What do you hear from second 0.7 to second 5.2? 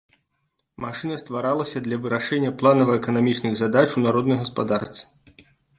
Машына стваралася для вырашэння планава-эканамічных задач у народнай гаспадарцы.